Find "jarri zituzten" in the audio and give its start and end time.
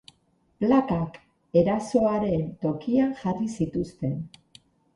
3.23-4.21